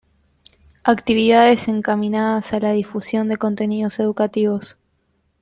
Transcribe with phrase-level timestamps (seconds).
[0.83, 4.79] Actividades encaminadas a la difusión de contenidos educativos.